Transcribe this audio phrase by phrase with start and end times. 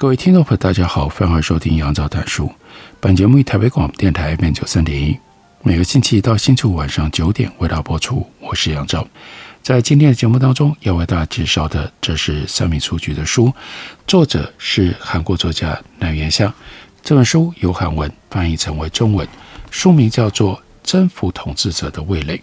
[0.00, 2.50] 各位听众朋友，大家好，欢迎收听杨照谈书。
[3.00, 5.14] 本节目以台北广播电台 FM 九三点一，
[5.62, 8.26] 每个星期一到星期五晚上九点为大家播出。
[8.40, 9.06] 我是杨照，
[9.62, 13.52] 在今天的节目当中要为大家介绍的，这是三民书局的书，
[14.06, 16.50] 作者是韩国作家南元相。
[17.02, 19.28] 这本书由韩文翻译成为中文，
[19.70, 22.38] 书名叫做《征服统治者的味蕾》。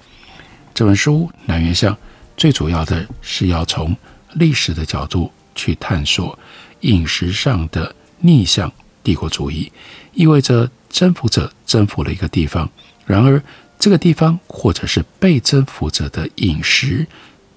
[0.75, 1.97] 这本书南元相
[2.37, 3.97] 最主要的是要从
[4.33, 6.37] 历史的角度去探索。
[6.81, 8.71] 饮食上的逆向
[9.03, 9.71] 帝国主义，
[10.13, 12.69] 意味着征服者征服了一个地方，
[13.05, 13.41] 然而
[13.79, 17.05] 这个地方或者是被征服者的饮食，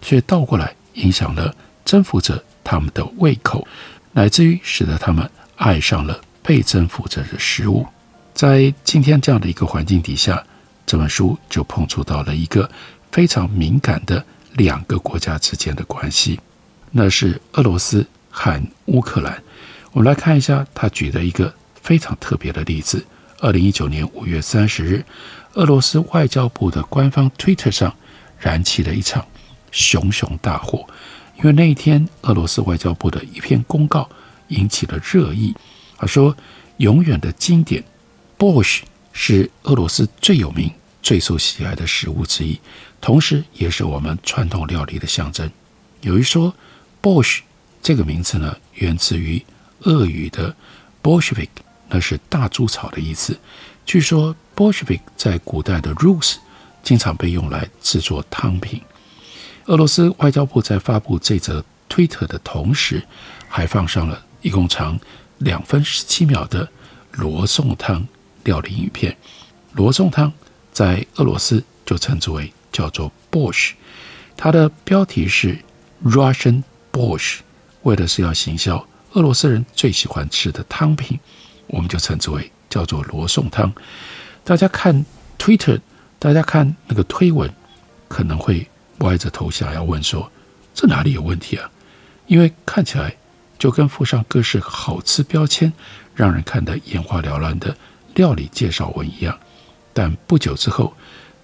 [0.01, 1.55] 却倒过来影响了
[1.85, 3.67] 征服者他们的胃口，
[4.13, 7.87] 乃至于使得他们爱上了被征服者的食物。
[8.35, 10.45] 在今天这样的一个环境底下，
[10.87, 12.71] 这本书就碰触到了一个
[13.11, 16.39] 非常敏感的两个国家之间的关系，
[16.91, 18.07] 那是俄罗斯。
[18.31, 19.43] 和乌克兰，
[19.93, 23.05] 我们来看一下他举的一个非常特别的例子。
[23.41, 25.05] 二零一九年五月三十日，
[25.55, 27.95] 俄罗斯外交部的官方 Twitter 上
[28.39, 29.27] 燃起了一场
[29.73, 30.87] 熊熊大火，
[31.39, 34.09] 因为那一天俄罗斯外交部的一篇公告
[34.49, 35.55] 引起了热议。
[35.97, 36.37] 他说
[36.79, 37.83] ：“永远的经典
[38.39, 40.71] ，Borscht 是俄罗斯最有名、
[41.03, 42.59] 最受喜爱的食物之一，
[43.01, 45.51] 同时也是我们传统料理的象征。”
[46.01, 46.55] 有一说
[47.03, 47.41] ，Borscht
[47.83, 49.43] 这个名字呢，源自于
[49.81, 50.55] 俄语的
[51.03, 51.49] Bolshevik，
[51.89, 53.39] 那是大猪草的意思。
[53.87, 56.37] 据说 Bolshevik 在古代的 Rus
[56.83, 58.81] 经常被用来制作汤品。
[59.67, 63.03] 俄罗斯外交部在发布这则推特的同时，
[63.49, 64.99] 还放上了一共长
[65.39, 66.69] 两分十七秒的
[67.13, 68.07] 罗宋汤
[68.45, 69.17] 料理影片。
[69.73, 70.33] 罗宋汤
[70.73, 73.73] 在俄罗斯就称之为叫做 Bosh，
[74.37, 75.59] 它的标题是
[76.05, 77.39] Russian Bosch。
[77.83, 81.19] 为的是要行销俄罗斯人最喜欢吃的汤品，
[81.67, 83.73] 我们就称之为叫做罗宋汤。
[84.45, 85.05] 大家看
[85.39, 85.81] Twitter，
[86.19, 87.53] 大家看那个推文，
[88.09, 90.31] 可能会歪着头想要问说：
[90.75, 91.71] 这哪里有问题啊？
[92.27, 93.17] 因为看起来
[93.59, 95.73] 就跟附上各式好吃标签，
[96.15, 97.77] 让人看得眼花缭乱的
[98.15, 99.39] 料理介绍文一样。
[99.93, 100.95] 但不久之后，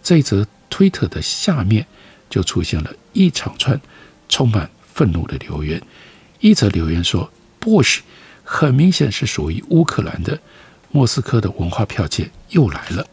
[0.03, 1.85] 这则 Twitter 的下面
[2.31, 3.81] 就出现了一长串
[4.29, 5.83] 充满愤怒的留言。
[6.41, 7.31] 一则留言说
[7.61, 8.01] ：“Borscht
[8.45, 10.39] 很明显是属于乌克兰的，
[10.91, 13.07] 莫斯科的文化剽窃又来了。”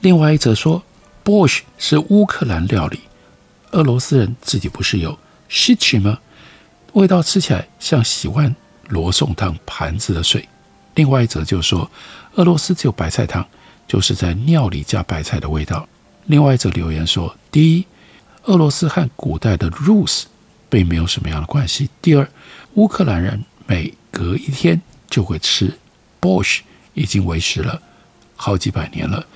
[0.00, 0.82] 另外一则说
[1.24, 3.00] ：“Borscht 是乌克兰料理，
[3.72, 5.18] 俄罗斯人自己不是有
[5.50, 6.18] Shchi 吗？
[6.92, 8.54] 味道吃起来像洗完
[8.88, 10.48] 罗宋汤盘子的水。”
[10.94, 11.90] 另外一则就说
[12.34, 13.46] ：“俄罗斯只有白菜汤，
[13.86, 15.88] 就是在料里加白菜的味道。”
[16.26, 17.86] 另外一则留言说：“第一，
[18.44, 20.24] 俄罗斯和古代的 Rus
[20.68, 21.88] 并没有什么样的关系。
[22.00, 22.28] 第二。”
[22.74, 24.80] 乌克兰人每隔一天
[25.10, 25.76] 就会吃
[26.20, 26.60] Bosch，
[26.94, 27.82] 已经维持了
[28.36, 29.26] 好几百年了。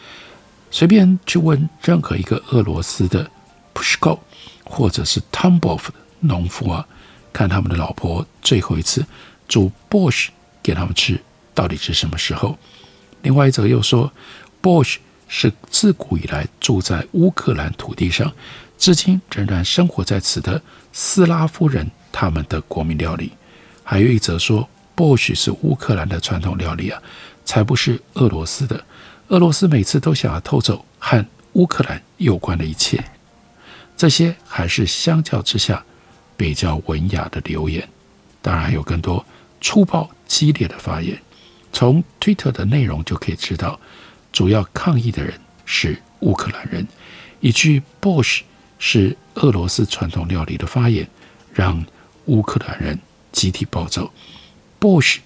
[0.70, 3.28] 随便去问任何一个俄罗斯的
[3.74, 4.20] Pushko
[4.62, 6.86] 或者是 Tambov 的农夫啊，
[7.32, 9.04] 看他们的老婆最后一次
[9.48, 10.28] 煮 Bosch
[10.62, 11.20] 给他们吃，
[11.52, 12.56] 到底是什么时候？
[13.22, 14.12] 另外一则又说
[14.62, 18.32] Bosch 是自古以来住在乌克兰土地上，
[18.82, 20.60] 至今仍然生活在此的
[20.92, 21.88] 斯拉夫人。
[22.10, 23.30] 他们的国民料理，
[23.84, 27.00] 还有一则说 bosh 是乌克兰的传统料理啊，
[27.44, 28.84] 才不是俄罗斯的。
[29.28, 33.02] 俄罗斯每次都想要偷走和乌克兰有关的一切。
[33.96, 35.82] 这些还是相较之下
[36.36, 37.88] 比较文雅的留言，
[38.42, 39.24] 当然还有更多
[39.60, 41.16] 粗暴激烈的发言。
[41.72, 43.78] 从 Twitter 的内容就可以知道，
[44.32, 46.84] 主要抗议的人是乌克兰人。
[47.40, 48.40] 一句 “Bosh”
[48.84, 51.08] 是俄罗斯传统料理的发言，
[51.54, 51.86] 让
[52.24, 52.98] 乌克兰人
[53.30, 54.12] 集体暴走。
[54.80, 55.20] Borscht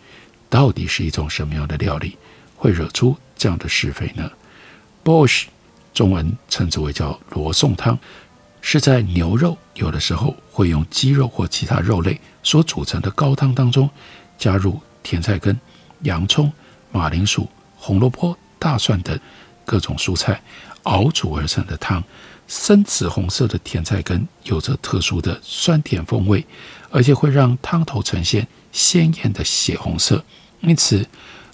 [0.51, 2.19] 到底是一种什么样的料理，
[2.55, 4.31] 会惹出这样的是非呢
[5.03, 5.47] ？Borscht
[5.95, 7.99] 中文称之为叫罗宋汤，
[8.61, 13.89] 是在牛肉有的时候会用鸡肉或其他肉类所组成的高汤当中，
[14.37, 15.59] 加入甜菜根、
[16.03, 16.53] 洋葱、
[16.93, 17.49] 马铃薯、
[17.79, 19.19] 红萝卜、大蒜等
[19.65, 20.43] 各种蔬菜
[20.83, 22.05] 熬煮而成的汤。
[22.47, 26.45] 深紫红色的甜菜根有着特殊的酸甜风味，
[26.91, 30.25] 而且会让汤头呈现鲜艳的血红色。
[30.61, 31.07] 因此，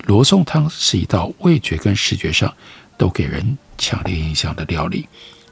[0.05, 2.53] 罗宋汤是一道味觉跟视觉上
[2.99, 5.09] 都给人强烈印象的料理。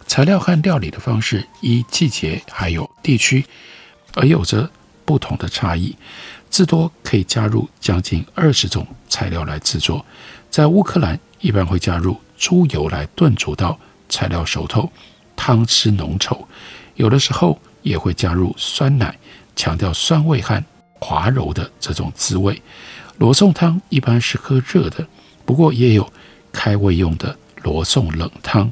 [0.06, 3.44] 材料和料理的方式依季节还有地区
[4.14, 4.68] 而有着
[5.04, 5.96] 不同的差异，
[6.50, 10.04] 至多可以加入将近二十种材料来制作。
[10.50, 13.78] 在乌克兰，一般会加入猪油来炖煮到
[14.08, 14.90] 材料熟透，
[15.42, 16.36] 汤汁浓稠；
[16.96, 19.18] 有的时候也会加入酸奶，
[19.56, 20.62] 强调酸味和
[21.00, 22.60] 滑柔的这种滋味。
[23.16, 25.06] 罗宋汤一般是喝热的，
[25.46, 26.12] 不过也有
[26.52, 28.70] 开胃用的罗宋冷汤。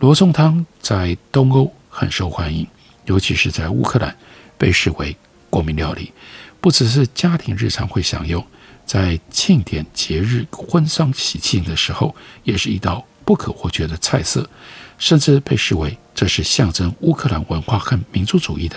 [0.00, 2.66] 罗宋汤在东欧很受欢迎，
[3.04, 4.12] 尤其是在乌克兰
[4.58, 5.16] 被视为
[5.48, 6.12] 国民料理，
[6.60, 8.44] 不只是家庭日常会享用。
[8.84, 12.12] 在庆典、节日、婚丧喜庆的时候，
[12.42, 14.50] 也是一道不可或缺的菜色，
[15.00, 18.76] 甚至被视为这是象征乌克兰文化和民族主义的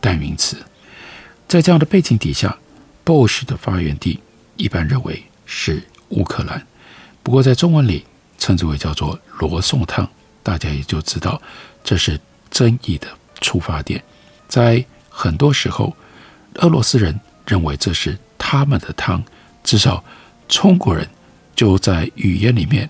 [0.00, 0.58] 代名词。
[1.48, 2.54] 在这样的背景底下
[3.04, 4.20] ，Bosch 的发源地
[4.56, 6.66] 一般认为是乌克兰，
[7.22, 8.04] 不过在中文里
[8.36, 10.06] 称之为叫做罗宋汤，
[10.42, 11.40] 大家也就知道
[11.82, 12.20] 这是
[12.50, 13.06] 争议的
[13.40, 14.02] 出发点。
[14.48, 15.96] 在很多时候，
[16.56, 19.22] 俄罗斯人认为这是他们的汤。
[19.62, 20.02] 至少，
[20.48, 21.08] 中国人
[21.54, 22.88] 就在语言里面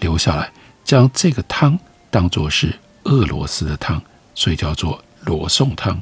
[0.00, 0.50] 留下来，
[0.84, 1.78] 将这个汤
[2.12, 2.72] 当作是
[3.04, 4.00] 俄罗斯的汤，
[4.32, 6.00] 所以叫做罗宋汤。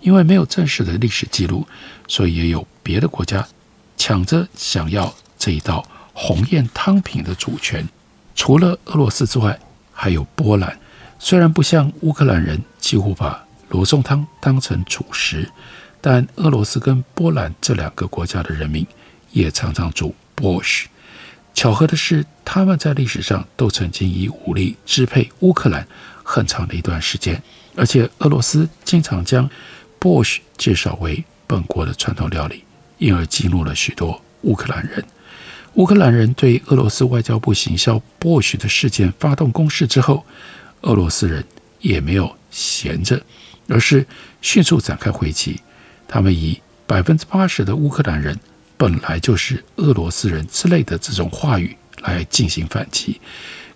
[0.00, 1.64] 因为没有正式的历史记录，
[2.08, 3.46] 所以也有别的国家
[3.96, 7.86] 抢着想要这一道鸿雁汤品的主权。
[8.34, 9.56] 除了俄罗斯之外，
[9.92, 10.76] 还有波兰。
[11.20, 15.48] 虽然不像乌克兰人几乎把罗宋汤当成主食，
[16.00, 18.84] 但俄罗斯跟波兰这两个国家的人民。
[19.30, 20.84] 也常常煮 bush。
[21.54, 25.86] 巧合的是，他们在历史上都曾经以武力支配乌克兰
[26.22, 27.40] 很长的一段时间，
[27.76, 29.48] 而且俄罗斯经常将
[29.98, 32.64] b o s h 介绍为本国的传统料理，
[32.98, 35.04] 因而激怒了许多乌克兰人。
[35.74, 40.24] 乌克兰人对俄罗斯外交部行销 b o s h 的事件发动攻势之后，
[40.80, 41.44] 俄罗斯人
[41.80, 43.22] 也没有闲着，
[43.68, 44.06] 而是
[44.40, 45.60] 迅速展开回击。
[46.08, 48.38] 他们以百分之八十的乌克兰人。
[48.82, 53.20] 本来就是俄罗斯人之类的这种话语来进行反击。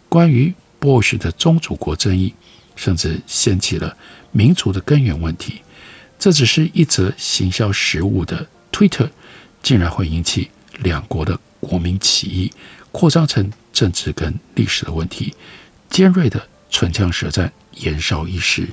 [0.09, 2.35] 关于 Borscht 的宗主国争议，
[2.75, 3.97] 甚至掀起了
[4.33, 5.63] 民族的根源问题。
[6.19, 9.09] 这只是一则行销食物的 Twitter，
[9.63, 10.51] 竟然会引起
[10.81, 12.53] 两国的国民起义，
[12.91, 15.33] 扩张成政治跟历史的问题。
[15.89, 18.67] 尖锐的唇枪舌战延烧一时，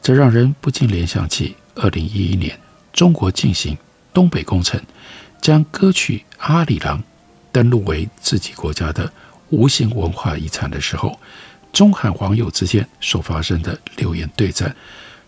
[0.00, 2.56] 这让人不禁联想起二零一一年
[2.92, 3.76] 中国进行
[4.12, 4.80] 东北工程。
[5.44, 6.98] 将歌曲《阿里郎》
[7.52, 9.12] 登录为自己国家的
[9.50, 11.20] 无形文化遗产的时候，
[11.70, 14.74] 中韩网友之间所发生的留言对战，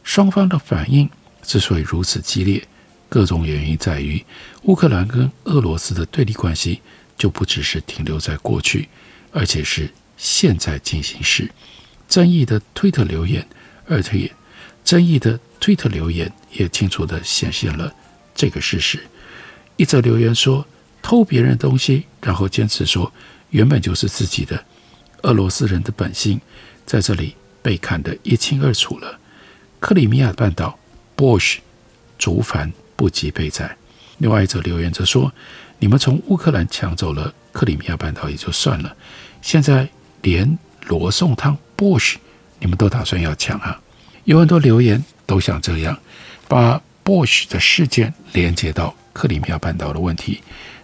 [0.03, 1.07] 双方的反应
[1.43, 2.67] 之所以如此激烈，
[3.11, 4.25] 各种原因在于
[4.63, 6.81] 乌克兰跟俄罗斯的对立关系
[7.19, 8.89] 就不只是停留在过去，
[9.33, 11.47] 而且是现在进行时。
[12.09, 13.47] 争议的推特留言，
[13.87, 14.33] 而且
[14.83, 17.93] 争议的推特留言也清楚地显现了
[18.35, 18.99] 这个事实。
[19.77, 20.67] 一则留言说
[21.03, 23.13] ：“偷别人东西，然后坚持说
[23.51, 24.65] 原本就是自己的。
[25.23, 26.41] 俄罗斯人的本性
[26.85, 29.19] 在这里被看得一清二楚了。
[29.81, 30.79] 克里米亚半岛
[31.17, 31.59] ，Borscht，
[32.19, 33.77] 族繁不及备载。”
[34.19, 35.33] 另外一则留言则说
[35.79, 38.97] ：“你们从乌克兰抢走了克里米亚半岛也就算了，
[39.43, 39.87] 现在
[40.23, 42.15] 连罗宋汤 bosh
[42.59, 43.81] 你们都打算要抢啊？”
[44.25, 45.97] 有很多留言都想这样，
[46.49, 48.95] 把 bosh 的事件连接到。
[49.17, 50.43] 克里米亚半岛的问题，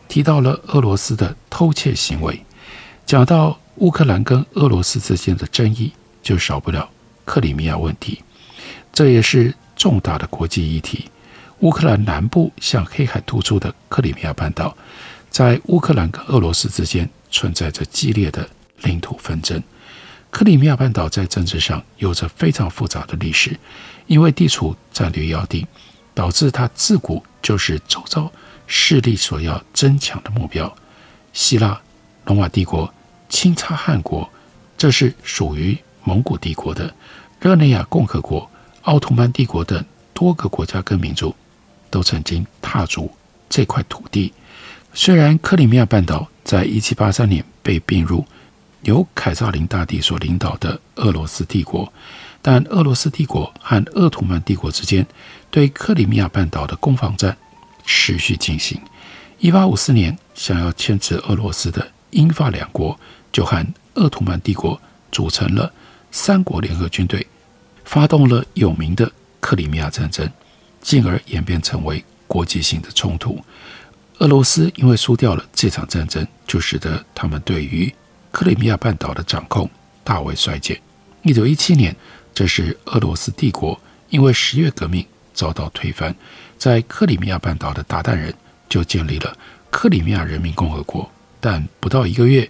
[0.09, 2.43] 提到了俄罗斯的偷窃行为，
[3.05, 6.89] 讲到乌克兰跟俄罗斯之间的争议，就少不了
[7.27, 8.23] 克里米亚问题。
[8.91, 11.11] 这也是重大的国际议题。
[11.59, 14.75] 乌克兰南部向黑海突出的克里米亚半岛，
[15.29, 18.49] 在乌克兰跟俄罗斯之间存在着激烈的
[18.81, 19.62] 领土纷争。
[20.31, 23.55] 克里米亚半岛在政治上有着非常复杂的历史，
[24.07, 25.67] 因为地处战略要地。
[26.14, 28.31] 导致它自古就是周遭
[28.66, 30.73] 势力所要争抢的目标。
[31.33, 31.81] 希腊、
[32.25, 32.92] 罗马帝国、
[33.28, 34.28] 钦察汗国，
[34.76, 36.88] 这是属于蒙古帝国的；
[37.40, 38.50] 热内亚共和国、
[38.83, 41.35] 奥图曼帝国等多个国家跟民族，
[41.90, 43.11] 都曾经踏足
[43.49, 44.33] 这块土地。
[44.95, 48.26] 虽然克里米亚半岛在一七八三年被并入
[48.83, 51.90] 由凯撒林大帝所领导的俄罗斯帝国。
[52.42, 55.06] 但俄罗斯帝国和鄂图曼帝国之间
[55.50, 57.37] 对克里米亚半岛的攻防战
[57.87, 58.80] 持续进行。
[59.38, 62.99] 一八五四年，想要牵制俄罗斯的英法两国
[63.32, 64.80] 就和鄂图曼帝国
[65.11, 65.72] 组成了
[66.11, 67.26] 三国联合军队，
[67.84, 70.28] 发动了有名的克里米亚战争，
[70.80, 73.40] 进而演变成为国际性的冲突。
[74.18, 77.92] 俄罗斯因为输掉了这场战争，就使得他们对于
[78.30, 79.68] 克里米亚半岛的掌控
[80.04, 80.80] 大为衰减。
[81.22, 81.94] 一九一七年，
[82.35, 86.15] 这是俄罗斯帝国因为十月革命遭到推翻，
[86.59, 88.35] 在克里米亚半岛的鞑靼人
[88.69, 89.37] 就建立了
[89.71, 91.11] 克里米亚人民共和国，
[91.41, 92.49] 但不到一个月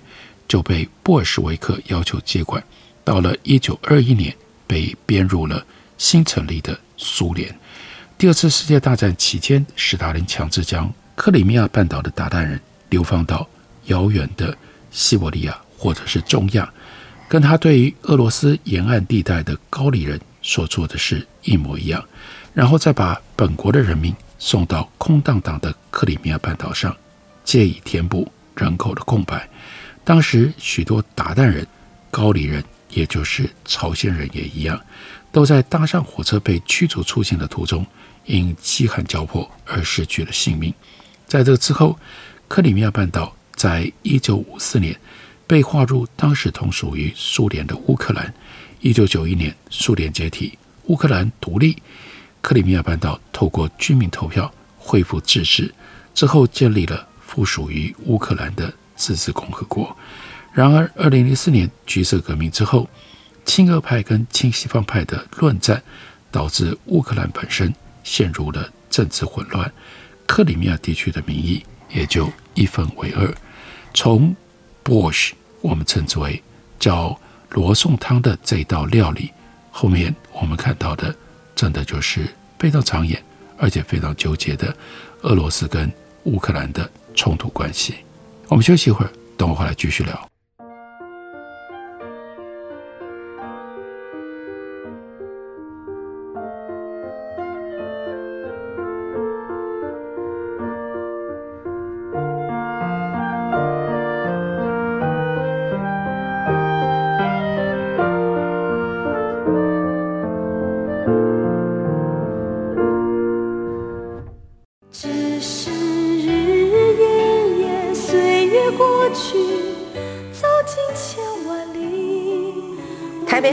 [0.49, 2.63] 就被布尔什维克要求接管。
[3.05, 4.35] 到了一九二一年，
[4.67, 5.65] 被编入了
[5.99, 7.53] 新成立的苏联。
[8.19, 12.61] 第二次世界大战期间，史达林强制将克里米亚半岛的鞑靼人
[12.91, 13.49] 流放到
[13.87, 14.57] 遥远的
[14.91, 16.73] 西伯利亚或者是中亚，
[17.33, 22.05] 跟他对于俄罗斯沿岸地带的高丽人所做的事一模一样，
[22.53, 26.95] 然后再把本国的人民送到空荡荡的克里米亚半岛上，
[27.43, 29.49] 借以填补人口的空白。
[30.05, 31.67] 当时许多鞑靼人、
[32.11, 34.79] 高丽人，也就是朝鲜人也一样，
[35.33, 37.87] 都在搭上火车被驱逐出境的途中，
[38.27, 40.75] 因饥寒交迫而失去了性命。
[41.27, 41.99] 在这之后，
[42.47, 44.95] 克里米亚半岛在一九五四年
[45.47, 48.33] 被划入当时同属于苏联的乌克兰。
[48.81, 51.77] 一九九一年，苏联解体，乌克兰独立，
[52.41, 55.73] 克里米亚半岛透过居民投票恢复自治，
[56.15, 59.97] 之后建立了附属于乌克兰的自治共和国。
[60.53, 62.89] 然而，二零零四年橘色革命之后，
[63.45, 65.83] 亲俄派跟亲西方派的论战，
[66.31, 67.73] 导致乌克兰本身
[68.03, 69.73] 陷入了政治混乱。
[70.27, 73.33] 克里米亚地区的民意也就一分为二。
[73.95, 74.35] 从
[74.85, 76.43] Bosch 我们称之为
[76.79, 77.19] 叫
[77.51, 79.31] 罗宋汤的这道料理，
[79.71, 81.15] 后面我们看到的，
[81.55, 82.27] 真的就是
[82.59, 83.23] 非常长眼
[83.59, 84.75] 而且非常纠结的
[85.23, 85.93] 俄罗斯跟
[86.25, 87.97] 乌克兰的冲突关系。
[88.49, 90.32] 我们休息一会儿，等我回来继续聊。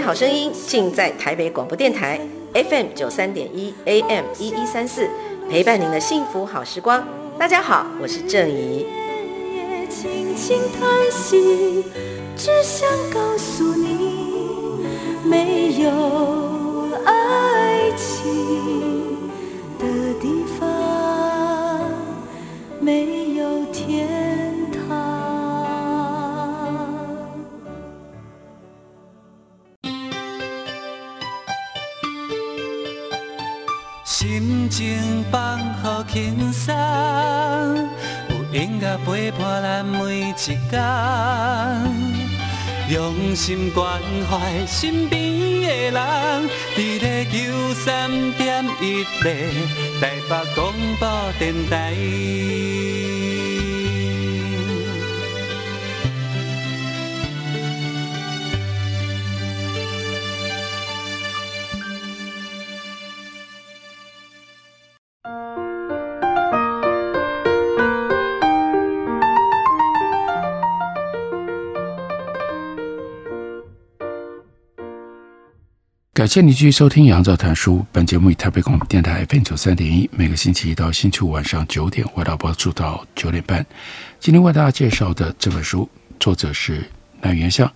[0.10, 2.19] 好声音尽在台北广播电台
[2.53, 5.08] FM 九三点一 AM 一一三四，
[5.48, 7.08] 陪伴您的幸福好时光。
[7.38, 8.88] 大家好，我是郑怡。
[9.88, 11.84] 轻轻叹息，
[12.36, 14.84] 只想告诉你，
[15.24, 15.91] 没有
[17.05, 19.29] 爱情
[19.77, 19.86] 的
[20.19, 20.67] 地方，
[22.89, 24.08] 没有天
[24.72, 24.81] 堂。
[34.03, 34.67] 心。
[34.69, 36.74] 情放好轻松，
[38.29, 40.58] 有音乐陪伴咱每一天，
[42.89, 45.29] 用心关怀身边
[45.91, 49.48] 人，伫咧九三点一台
[50.01, 51.93] 北广播电台。
[76.20, 77.78] 感谢你继续收听《杨照谈书》。
[77.94, 83.66] 本节目以台北广播电台 FM 九三点一，每个星期一到星期五晚上九点，为大家播出到九点半。
[84.20, 86.84] 今天为大家介绍的这本书，作者是
[87.22, 87.72] 南原相，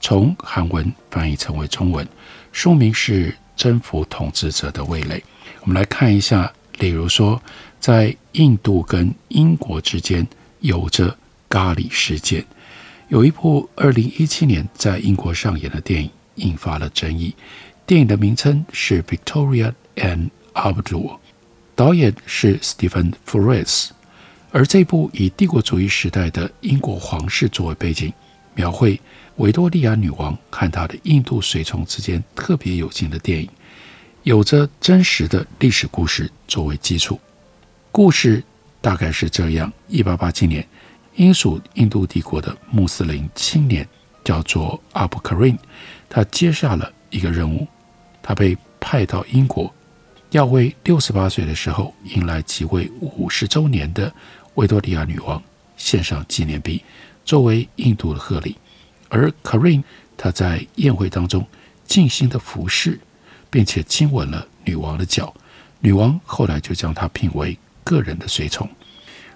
[0.00, 2.06] 从韩文翻译成为中文，
[2.52, 5.18] 书名是《征服统治者的味蕾》。
[5.62, 7.42] 我们来看一下，例如说，
[7.80, 10.24] 在印度跟英国之间
[10.60, 12.46] 有着咖喱事件，
[13.08, 17.34] 有一部二零一七年在英国上演的电影引发了争议。
[17.88, 21.06] 电影的名称是《Victoria and Abdul》，
[21.74, 23.88] 导演是 Stephen Frears，
[24.50, 28.12] 而这部以帝国主义时代的英国皇室作为背景，
[28.54, 29.00] 描绘
[29.36, 33.48] 维多利亚女王和她的印度随从之间特别有劲的电影，
[34.22, 37.18] 有着真实的历史故事作为基础。
[37.90, 38.44] 故事
[38.82, 40.62] 大概是这样：一八八七年，
[41.16, 43.88] 英属印度帝国的穆斯林青年
[44.22, 45.56] 叫做阿布·卡瑞，
[46.06, 47.66] 他接下了一个任务。
[48.28, 49.74] 他被派到英国，
[50.32, 54.12] 要为六十八岁的时候迎来即位五十周年的
[54.56, 55.42] 维多利亚女王
[55.78, 56.84] 献上纪念币，
[57.24, 58.54] 作为印度的贺礼。
[59.08, 59.82] 而 Karin
[60.14, 61.42] 他在宴会当中
[61.86, 63.00] 尽心的服侍，
[63.48, 65.34] 并且亲吻了女王的脚。
[65.80, 68.68] 女王后来就将他聘为个人的随从。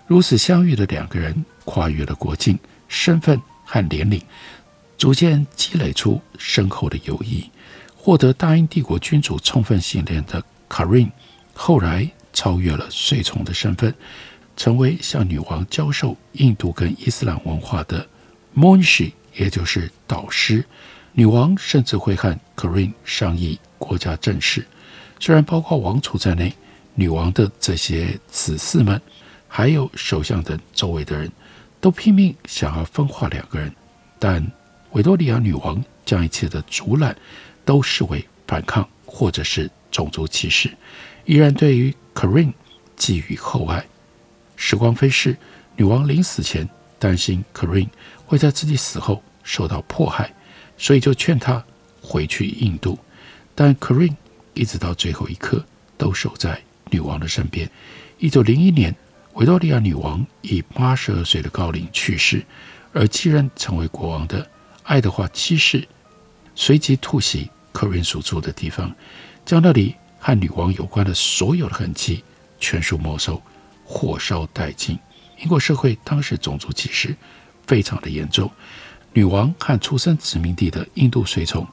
[0.07, 2.59] 如此相遇的两个人，跨越了国境、
[2.89, 4.21] 身份和年龄，
[4.99, 7.51] 逐渐积累出深厚的友谊。
[8.05, 11.09] 获得大英帝国君主充分信任的 Karin，
[11.55, 13.95] 后来超越了随从的身份，
[14.57, 18.05] 成为向女王教授印度跟伊斯兰文化的
[18.57, 20.65] Munshi，也就是导师。
[21.13, 24.67] 女王甚至会和 Karin 商议国家政事。
[25.21, 26.53] 虽然包括王储在内，
[26.97, 29.01] 女王的这些子嗣们，
[29.47, 31.31] 还有首相等周围的人，
[31.81, 33.73] 都拼命想要分化两个人，
[34.19, 34.45] 但
[34.91, 37.17] 维多利亚女王将一切的阻拦。
[37.65, 40.71] 都视为反抗或者是种族歧视，
[41.25, 42.53] 依然对于 Karin
[42.97, 43.85] 寄予厚爱。
[44.57, 45.37] 时光飞逝，
[45.77, 47.89] 女王临死前担心 Karin
[48.27, 50.33] 会在自己死后受到迫害，
[50.77, 51.65] 所以就劝她
[52.01, 52.99] 回去印度。
[53.55, 54.15] 但 Karin
[54.55, 55.65] 一直到最后一刻
[55.97, 57.71] 都守在女王的身边。
[58.19, 58.95] 一九零一年，
[59.35, 62.45] 维多利亚女王以八十二岁的高龄去世，
[62.93, 64.49] 而继任成为国王的
[64.85, 65.87] 爱德华七世。
[66.55, 68.95] 随即突袭科林所住的地方，
[69.45, 72.23] 将那里和女王有关的所有的痕迹
[72.61, 73.41] 全数没收，
[73.85, 74.99] 火烧殆尽。
[75.41, 77.17] 英国社会当时种族歧视
[77.67, 78.51] 非常的严重，
[79.13, 81.67] 女王和出生殖民地的印度随从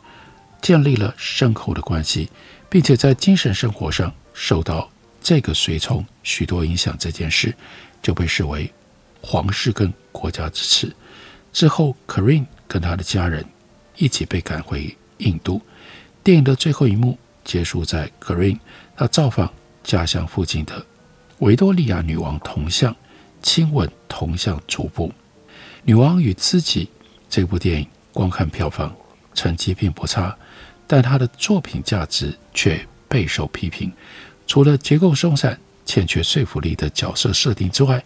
[0.62, 2.30] 建立了深厚的关系，
[2.70, 4.90] 并且在精神生活上受到
[5.22, 6.96] 这个随从许多影响。
[6.98, 7.54] 这件事
[8.02, 8.72] 就被视为
[9.22, 10.96] 皇室跟国家之耻。
[11.54, 13.46] 之后，科林跟他的家人。
[14.00, 15.62] 一起被赶回印度。
[16.24, 18.58] 电影的最后一幕结束在 Karin
[18.98, 19.52] 他造访
[19.84, 20.86] 家乡附近的
[21.40, 22.96] 维多利亚女王铜像，
[23.42, 25.12] 亲吻铜像足部。
[25.84, 26.90] 女王与知己
[27.30, 28.94] 这部电影观看票房
[29.34, 30.38] 成绩并不差，
[30.86, 33.92] 但它的作品价值却备受批评。
[34.46, 38.04] 除了结构松散、欠缺说服力的角色设定之外，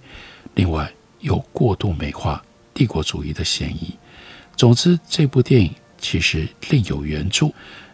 [0.53, 2.41] 另外有过度美化
[2.73, 3.95] 帝国主义的嫌疑。
[4.55, 5.73] 总之，这部电影。
[6.03, 7.49] 其实另有原著，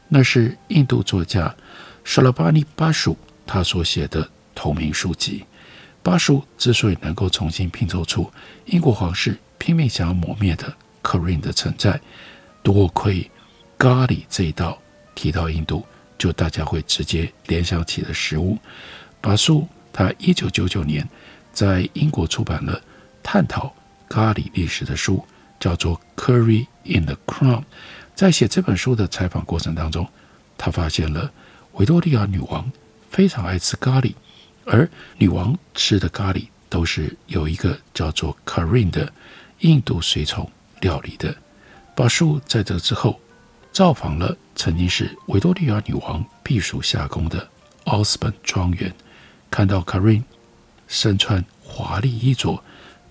[0.08, 1.56] 那是印度作家
[2.04, 5.46] 沙拉巴尼巴舒他所写的同名书籍。
[6.02, 8.30] 巴舒之所以能够重新拼凑出
[8.66, 12.02] 英国皇室拼命想要抹灭的科林的存在，
[12.64, 13.30] 多亏
[13.78, 14.78] 咖喱这一道
[15.14, 15.86] 提到印度，
[16.18, 18.58] 就大家会直接联想起的食物。
[19.22, 21.08] 巴舒他一九九九年
[21.54, 22.82] 在英国出版了
[23.22, 23.72] 探讨
[24.08, 25.24] 咖喱历史的书，
[25.60, 27.60] 叫做《Curry in the Crown》。
[28.20, 30.06] 在写这本书的采访过程当中，
[30.58, 31.32] 他发现了
[31.76, 32.70] 维多利亚女王
[33.10, 34.14] 非常爱吃咖喱，
[34.66, 34.86] 而
[35.18, 39.10] 女王吃的咖喱都是有一个叫做 Karin 的
[39.60, 40.52] 印度随从
[40.82, 41.34] 料理的。
[41.96, 43.18] 巴舒在这之后
[43.72, 47.48] 造访了曾经是维多利亚女王避暑下宫的
[47.86, 48.94] 奥斯本庄园，
[49.50, 50.24] 看到 Karin
[50.90, 52.62] 身穿华丽衣着、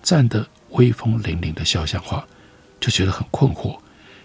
[0.03, 2.23] 站得威风凛凛的肖像画，
[2.79, 3.75] 就觉得很困惑。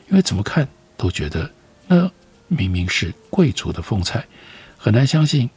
[0.08, 1.50] 因为怎么看都觉得
[1.86, 2.10] 那
[2.48, 4.24] 明明是贵族的风采，
[4.76, 5.48] 很难相信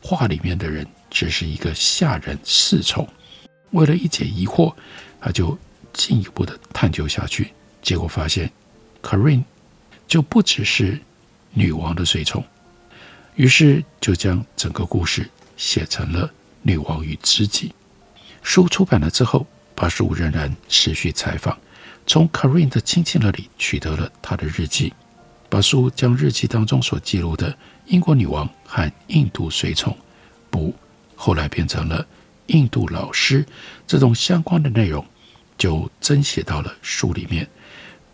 [0.00, 3.06] 画里面的人只是一个下人侍从。
[3.72, 4.74] 为了一解疑惑，
[5.20, 5.58] 他就
[5.92, 8.50] 进一步的探究下去，结果发现
[9.02, 9.42] Karin
[10.06, 10.98] 就不只是
[11.50, 12.42] 女王的随从，
[13.34, 16.28] 于是就将整个故事写成了
[16.62, 17.68] 《女王与知己》。
[18.42, 21.58] 书出版了之后，巴舒仍然持续采访。
[22.06, 24.94] 从 Karin 的亲戚那里取得了他的日记，
[25.50, 29.96] 把书将日记当中所记录的英国女王和印度随从，
[30.48, 30.72] 不，
[31.16, 32.06] 后来变成了
[32.46, 33.44] 印度老师
[33.88, 35.04] 这种相关的内容，
[35.58, 37.46] 就增写到了书里面。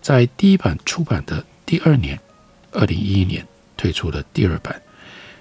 [0.00, 2.18] 在第一版出版的第二年，
[2.72, 4.80] 二零一一年推出了第二版。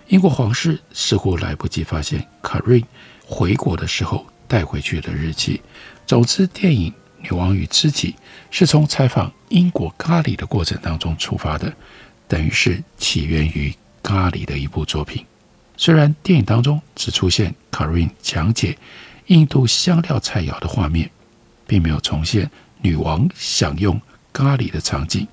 [0.09, 2.83] 英国皇室似乎来不及发现 Karin
[3.25, 5.61] 回国的时候带回去的日记。
[6.05, 6.93] 总之，电影。
[7.21, 8.15] 女王与知己
[8.49, 11.71] 是从采访英国咖喱的过程当中出发的，
[12.27, 15.25] 等于是起源于咖喱的一部作品。
[15.77, 18.77] 虽然电影当中只出现 Karin 讲解
[19.27, 21.09] 印度香料菜肴的画面，
[21.65, 22.49] 并没有重现
[22.81, 23.99] 女王享用
[24.33, 25.27] 咖喱的场景。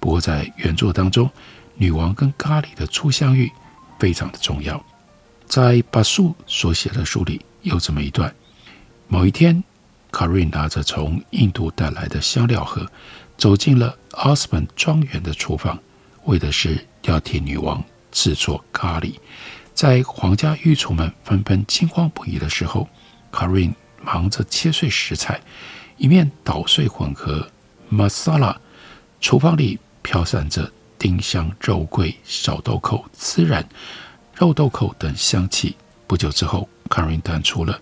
[0.00, 1.30] 不过在原作当中，
[1.74, 3.50] 女王跟咖喱的初相遇
[3.98, 4.82] 非常的重要。
[5.46, 8.34] 在巴舒所写的书里有这么一段：
[9.08, 9.62] 某一天。
[10.12, 12.86] 卡瑞拿着从印度带来的香料盒，
[13.38, 15.76] 走进了奥斯本庄园的厨房，
[16.24, 19.14] 为的是要替女王制作咖喱。
[19.74, 22.86] 在皇家御厨们纷纷惊慌不已的时候，
[23.32, 23.72] 卡瑞
[24.02, 25.40] 忙着切碎食材，
[25.96, 27.48] 一面捣碎混合
[27.90, 28.54] masala。
[29.18, 33.66] 厨房里飘散着丁香、肉桂、小豆蔻、孜然、
[34.34, 35.74] 肉豆蔻等香气。
[36.06, 37.80] 不久之后，Karin 端出了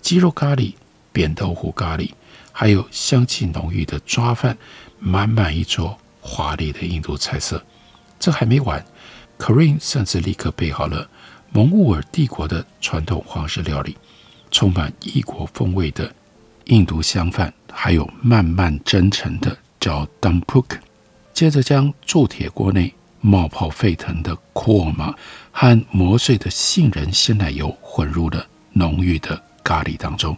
[0.00, 0.74] 鸡肉咖喱、
[1.12, 2.10] 扁豆腐咖喱，
[2.50, 4.56] 还有香气浓郁的抓饭，
[4.98, 7.62] 满满一桌华丽的印度菜色。
[8.18, 8.84] 这还没完
[9.38, 11.08] ，Karine 甚至立刻备好了
[11.50, 13.96] 蒙古尔帝国的传统皇室料理，
[14.50, 16.14] 充满异国风味的
[16.66, 20.78] 印度香饭，还有慢慢蒸成的叫 Dampuk。
[21.34, 25.14] 接着将铸铁锅内冒泡沸腾的库尔玛
[25.50, 30.36] 和磨碎的杏仁鲜奶油混入了浓郁的咖喱当中。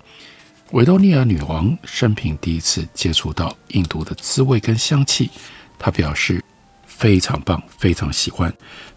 [0.75, 5.31] 维多利亚女王生平第一次接触到印度的滋味跟香气，
[5.79, 6.43] 她表示
[6.85, 8.53] 非常棒，非常喜欢，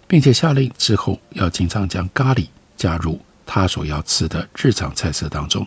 [0.08, 5.66] 并且下令之后要经常将咖喱加入她所要吃的日常菜色当中。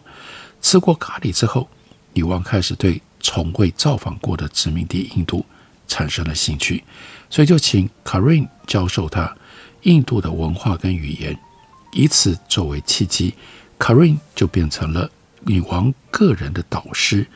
[0.60, 1.68] 吃过咖喱之后，
[2.12, 5.46] 女王开始对从未造访过的殖民地印度。
[5.86, 6.84] 产生了兴趣，
[7.28, 9.36] 所以就请 Karin 教授他
[9.82, 11.36] 印度的文化跟语言，
[11.92, 13.34] 以此作为契机
[13.76, 17.26] ，Karin 就变成了女王个人的导师。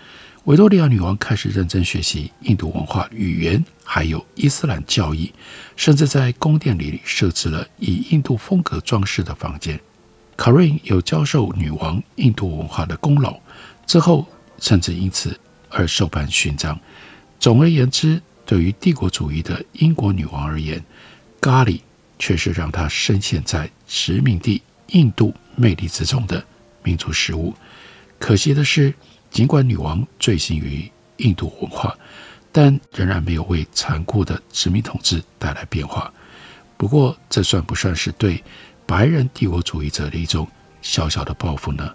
[0.44, 5.32] 维多利亚女王开始认真学习印度文化、语言，还有伊斯兰教义，
[5.74, 9.80] 甚至在宫殿里设置了以印度风格装饰的房间。
[10.36, 13.38] 卡瑞有教授女王印度文化的功劳，
[13.86, 14.26] 之后
[14.58, 15.38] 甚至因此
[15.70, 16.78] 而受颁勋章。
[17.40, 20.84] 总而言之，对于帝国主义的英国女王而言，
[21.40, 21.80] 咖喱
[22.18, 26.44] 却是让她深陷在殖民地印度魅力之中的
[26.82, 27.54] 民族食物。
[28.18, 28.94] 可惜的是，
[29.30, 31.96] 尽管女王醉心于印度文化，
[32.50, 36.12] 但仍然没有为残酷的殖民统治带来变化。
[36.76, 38.42] 不过，这算不算是对
[38.86, 40.46] 白人帝国主义者的一种
[40.82, 41.94] 小小的报复呢？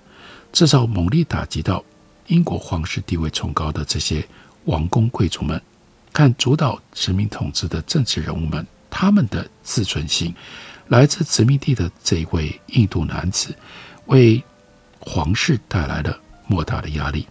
[0.52, 1.84] 至少猛力打击到
[2.28, 4.26] 英国皇室地位崇高的这些
[4.66, 5.62] 王公贵族们。
[6.12, 10.34] 看主导殖民统治的政治人物们，他们的自尊心，
[10.88, 13.56] 来自殖民地的这一位印度男子，
[14.08, 14.44] 为
[15.00, 17.28] 皇室带来了莫大的压力。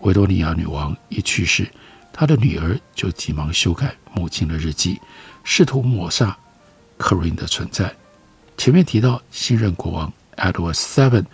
[0.00, 1.70] 维多利亚女王一去世，
[2.12, 5.00] 她的女儿就急忙修改母亲的日记，
[5.44, 6.36] 试图抹杀
[6.98, 7.94] Karin 的存在。
[8.56, 11.24] 前面提到新任国王 Edward VII，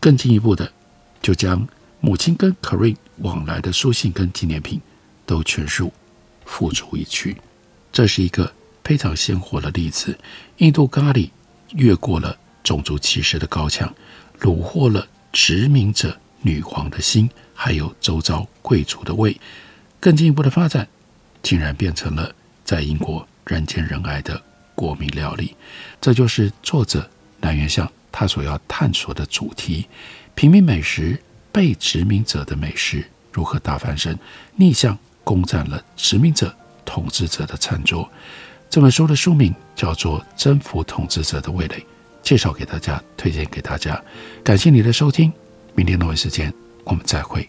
[0.00, 0.72] 更进一步的，
[1.22, 1.66] 就将
[2.00, 4.80] 母亲跟 Karin 往来的书信跟纪念品。
[5.28, 5.92] 都全数
[6.46, 7.36] 付诸一炬，
[7.92, 8.50] 这是一个
[8.82, 10.18] 非常鲜活的例子。
[10.56, 11.28] 印度咖喱
[11.74, 12.34] 越过了
[12.64, 13.94] 种族歧视的高墙，
[14.40, 19.36] 虏获了殖民者女皇的心，还有周遭贵族的胃。
[20.00, 20.86] 更进一步的发展，
[21.42, 24.40] 竟然变成了在英国人见人爱的
[24.74, 25.56] 国民料理。
[26.00, 27.08] 这就是作者
[27.40, 29.86] 南元相他所要探索的主题：
[30.34, 31.20] 平民美食
[31.52, 34.18] 被殖民者的美食如何大翻身，
[34.56, 34.98] 逆向。
[35.24, 38.10] 攻占了殖民者、统治者的餐桌。
[38.70, 41.76] 这本书的书名叫做《征服统治者的味蕾》，
[42.28, 43.98] 介绍给大家，推荐给大家。
[44.44, 45.32] 感谢你的收听，
[45.74, 46.52] 明天同一时间
[46.84, 47.48] 我们再会。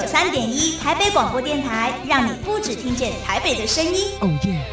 [0.00, 4.06] 九三点一台北广播电台，让你不只听见台北的声音。
[4.20, 4.64] 哦耶！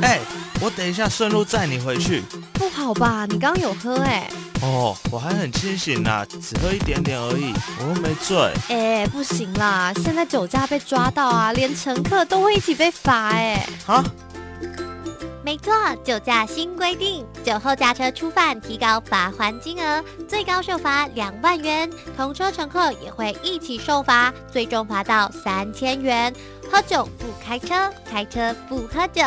[0.00, 0.20] 哎，
[0.60, 2.22] 我等一下顺路载你回去。
[2.52, 3.26] 不好吧？
[3.28, 4.30] 你刚刚有喝哎。
[4.60, 8.52] 哦，我还很清醒呢，只喝一点点而已，我又没醉。
[8.68, 13.66] 哎，不行啦，现在酒驾被抓到啊，连乘客都会一起被罚哎。
[13.86, 14.04] 啊？
[15.44, 15.72] 没错，
[16.04, 26.32] 酒驾新规定，酒后驾车初犯提高罚还金额，最高受罚两万元，同车乘客也会一起受罚，最终罚到三千元。
[26.70, 29.22] 喝酒不开车，开车不喝酒。